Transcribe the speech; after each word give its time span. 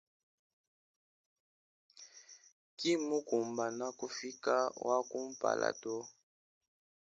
Kimukumbana 2.77 3.85
kufika 3.99 4.55
wakumpala 4.87 5.69
to. 5.81 5.95